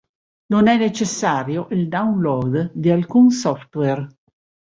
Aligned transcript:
Non 0.47 0.67
è 0.67 0.77
necessario 0.79 1.67
il 1.69 1.87
download 1.87 2.71
di 2.73 2.89
alcun 2.89 3.29
software. 3.29 4.07